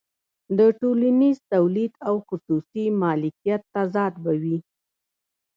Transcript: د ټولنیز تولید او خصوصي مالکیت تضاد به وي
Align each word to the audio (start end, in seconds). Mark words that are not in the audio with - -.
د 0.57 0.59
ټولنیز 0.79 1.37
تولید 1.53 1.93
او 2.07 2.15
خصوصي 2.27 2.85
مالکیت 3.01 3.61
تضاد 3.75 4.13
به 4.23 4.33
وي 4.43 4.57